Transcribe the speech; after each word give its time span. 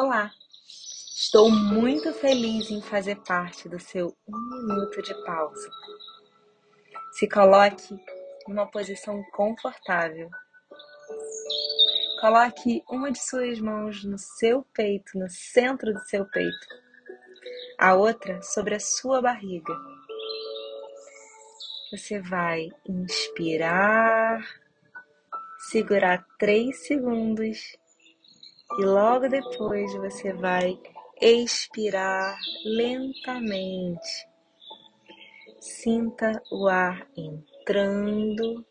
Olá! 0.00 0.30
Estou 1.16 1.50
muito 1.50 2.12
feliz 2.12 2.70
em 2.70 2.80
fazer 2.80 3.16
parte 3.24 3.68
do 3.68 3.80
seu 3.80 4.16
um 4.28 4.68
minuto 4.68 5.02
de 5.02 5.12
pausa. 5.24 5.68
Se 7.10 7.28
coloque 7.28 7.98
numa 8.46 8.70
posição 8.70 9.20
confortável. 9.32 10.30
Coloque 12.20 12.84
uma 12.88 13.10
de 13.10 13.18
suas 13.18 13.58
mãos 13.58 14.04
no 14.04 14.16
seu 14.16 14.64
peito, 14.72 15.18
no 15.18 15.28
centro 15.28 15.92
do 15.92 16.00
seu 16.04 16.24
peito, 16.26 16.66
a 17.76 17.96
outra 17.96 18.40
sobre 18.40 18.76
a 18.76 18.80
sua 18.80 19.20
barriga. 19.20 19.74
Você 21.90 22.20
vai 22.20 22.68
inspirar, 22.88 24.46
segurar 25.58 26.24
três 26.38 26.86
segundos 26.86 27.76
e 28.76 28.84
logo 28.84 29.28
depois 29.28 29.94
você 29.94 30.32
vai 30.32 30.78
expirar 31.20 32.38
lentamente. 32.64 34.28
Sinta 35.60 36.42
o 36.50 36.68
ar 36.68 37.08
entrando. 37.16 38.64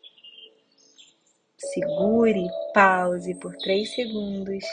Segure, 1.56 2.46
pause 2.72 3.34
por 3.40 3.54
três 3.56 3.92
segundos 3.94 4.64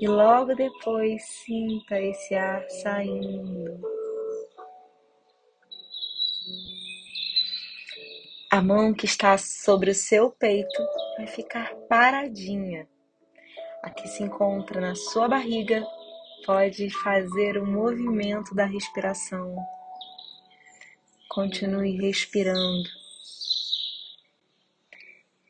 e 0.00 0.08
logo 0.08 0.54
depois 0.54 1.22
sinta 1.22 2.00
esse 2.00 2.34
ar 2.34 2.68
saindo. 2.70 3.80
A 8.50 8.60
mão 8.60 8.92
que 8.92 9.06
está 9.06 9.38
sobre 9.38 9.90
o 9.90 9.94
seu 9.94 10.30
peito 10.30 10.82
vai 11.16 11.26
ficar 11.26 11.74
paradinha 11.88 12.88
a 13.82 13.90
que 13.90 14.08
se 14.08 14.22
encontra 14.22 14.80
na 14.80 14.94
sua 14.94 15.28
barriga 15.28 15.84
pode 16.46 16.88
fazer 16.90 17.58
o 17.58 17.66
movimento 17.66 18.54
da 18.54 18.64
respiração. 18.64 19.54
Continue 21.28 21.96
respirando. 21.96 22.88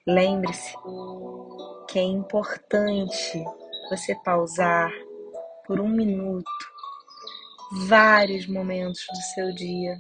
Lembre-se 0.07 0.75
que 1.89 1.99
é 1.99 2.03
importante 2.03 3.45
você 3.91 4.15
pausar 4.25 4.91
por 5.67 5.81
um 5.81 5.89
minuto, 5.89 6.45
vários 7.87 8.47
momentos 8.47 9.05
do 9.11 9.23
seu 9.35 9.55
dia. 9.55 9.99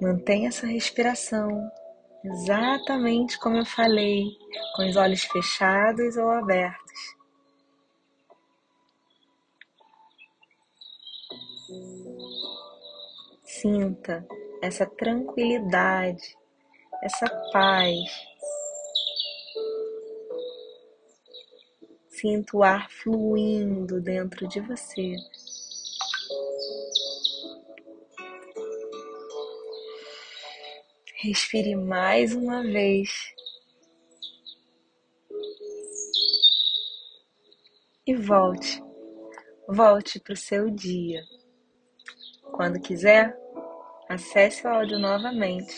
Mantenha 0.00 0.48
essa 0.48 0.66
respiração 0.66 1.70
exatamente 2.24 3.38
como 3.38 3.56
eu 3.56 3.66
falei, 3.66 4.36
com 4.74 4.88
os 4.88 4.96
olhos 4.96 5.22
fechados 5.24 6.16
ou 6.16 6.30
abertos. 6.30 7.16
Sinta 13.44 14.26
essa 14.62 14.86
tranquilidade, 14.86 16.36
essa 17.02 17.26
paz. 17.52 18.08
Sinta 22.08 22.56
o 22.56 22.62
ar 22.62 22.90
fluindo 22.90 24.00
dentro 24.00 24.48
de 24.48 24.60
você. 24.60 25.16
Respire 31.18 31.74
mais 31.74 32.34
uma 32.34 32.62
vez. 32.62 33.08
E 38.06 38.14
volte. 38.14 38.82
Volte 39.66 40.20
para 40.20 40.34
o 40.34 40.36
seu 40.36 40.70
dia. 40.70 41.22
Quando 42.52 42.78
quiser, 42.78 43.34
acesse 44.10 44.66
o 44.66 44.70
áudio 44.70 44.98
novamente. 44.98 45.74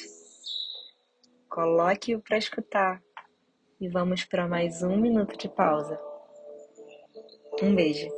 Coloque-o 1.49 2.21
para 2.21 2.37
escutar. 2.37 3.01
E 3.81 3.89
vamos 3.89 4.25
para 4.25 4.49
mais 4.49 4.83
um 4.83 4.97
minuto 4.97 5.39
de 5.39 5.49
pausa. 5.49 6.01
Um 7.63 7.77
beijo. 7.77 8.09